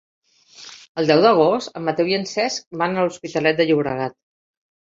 El 1.01 1.11
deu 1.11 1.21
d'agost 1.25 1.77
en 1.81 1.85
Mateu 1.89 2.09
i 2.13 2.17
en 2.21 2.25
Cesc 2.31 2.67
van 2.83 2.97
a 2.99 3.05
l'Hospitalet 3.07 3.61
de 3.63 3.69
Llobregat. 3.71 4.19